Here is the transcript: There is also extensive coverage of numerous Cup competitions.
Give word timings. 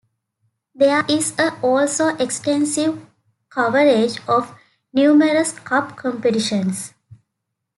There 0.73 1.05
is 1.07 1.35
also 1.61 2.07
extensive 2.15 3.05
coverage 3.51 4.17
of 4.27 4.55
numerous 4.91 5.51
Cup 5.59 5.95
competitions. 5.95 6.95